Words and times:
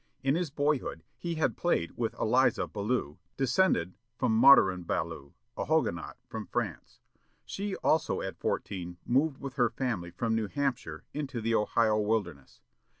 In 0.23 0.33
his 0.33 0.49
boyhood, 0.49 1.03
he 1.15 1.35
had 1.35 1.55
played 1.55 1.91
with 1.95 2.15
Eliza 2.15 2.65
Ballou, 2.65 3.19
descended 3.37 3.93
from 4.17 4.35
Maturin 4.35 4.81
Ballou, 4.81 5.35
a 5.55 5.65
Huguenot, 5.65 6.17
from 6.27 6.47
France. 6.47 7.01
She 7.45 7.75
also 7.83 8.19
at 8.19 8.39
fourteen 8.39 8.97
moved 9.05 9.37
with 9.39 9.57
her 9.57 9.69
family 9.69 10.09
from 10.09 10.33
New 10.33 10.47
Hampshire, 10.47 11.03
into 11.13 11.39
the 11.39 11.53
Ohio 11.53 11.99
wilderness. 11.99 12.61